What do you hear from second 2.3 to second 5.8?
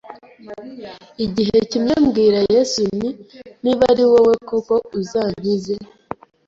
Yesu nti niba ari wowe koko uzankize